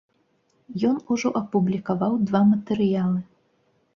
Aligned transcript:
Ён 0.91 0.95
ужо 1.15 1.31
апублікаваў 1.41 2.17
два 2.31 2.41
матэрыялы. 2.53 3.19